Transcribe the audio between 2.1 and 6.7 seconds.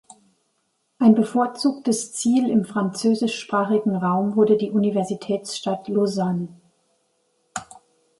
Ziel im französischsprachigen Raum wurde die Universitätsstadt Lausanne.